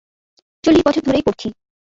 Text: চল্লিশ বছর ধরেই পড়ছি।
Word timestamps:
চল্লিশ 0.63 0.83
বছর 0.87 1.01
ধরেই 1.01 1.25
পড়ছি। 1.25 1.47